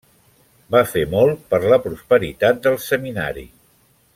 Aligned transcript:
Va 0.75 0.81
fer 0.93 1.03
molt 1.11 1.43
per 1.53 1.59
la 1.73 1.79
prosperitat 1.85 2.65
del 2.65 2.81
seminari. 2.87 3.47